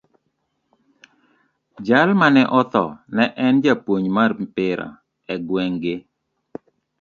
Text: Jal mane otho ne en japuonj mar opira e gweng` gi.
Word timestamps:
Jal 1.87 2.09
mane 2.21 2.43
otho 2.59 2.85
ne 3.15 3.25
en 3.45 3.55
japuonj 3.65 4.05
mar 4.17 4.31
opira 4.43 4.87
e 5.33 5.35
gweng` 5.47 5.79
gi. 5.83 5.95